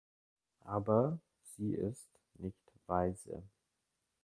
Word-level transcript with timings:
Aber 0.65 1.19
sie 1.43 1.75
ist 1.75 2.09
nicht 2.39 2.57
weise. 2.87 3.43